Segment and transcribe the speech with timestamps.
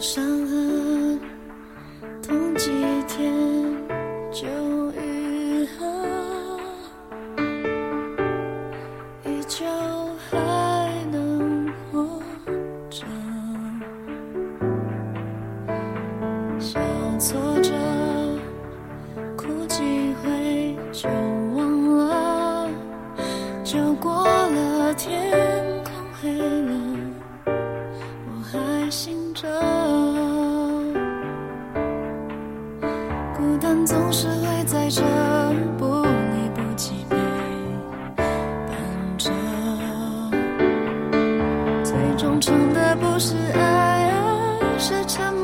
[0.00, 1.20] 伤痕
[2.22, 2.70] 痛几
[3.08, 3.34] 天
[4.30, 4.46] 就
[4.92, 5.86] 愈合
[9.24, 9.66] 依旧
[10.30, 10.36] 还
[11.10, 12.22] 能活
[12.88, 13.04] 着。
[16.60, 16.78] 小
[17.18, 17.72] 挫折
[19.36, 19.82] 哭几
[20.22, 21.08] 回就
[21.56, 22.70] 忘了
[23.64, 25.32] 就过了天
[25.82, 26.72] 空黑了
[29.34, 29.48] 着
[33.36, 35.02] 孤单，总是会在这
[35.78, 37.16] 不离不弃陪
[38.66, 38.76] 伴
[39.16, 39.30] 着。
[41.84, 44.10] 最忠诚的不是爱，
[44.60, 45.37] 而是沉默。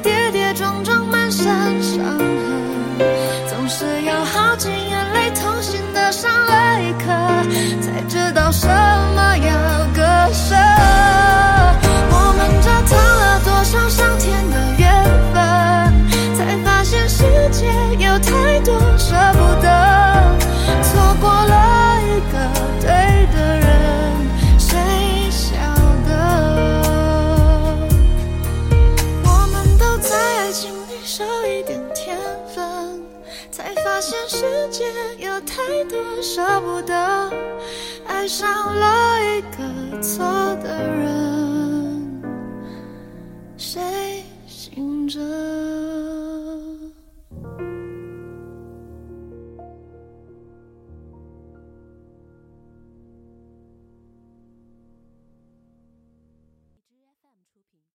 [0.00, 0.37] 跌跌。
[33.98, 34.84] 发现世界
[35.18, 35.56] 有太
[35.88, 37.32] 多舍不得
[38.06, 40.24] 爱上了一个错
[40.62, 41.17] 的人。